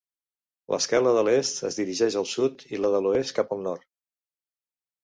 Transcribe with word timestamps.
L'escala 0.75 1.11
de 1.17 1.23
l'est 1.27 1.61
es 1.69 1.77
dirigeix 1.81 2.19
al 2.23 2.27
sud 2.33 2.67
i 2.73 2.81
la 2.83 2.93
de 2.99 3.05
l'oest 3.09 3.39
cap 3.43 3.57
al 3.59 3.65
nord. 3.71 3.89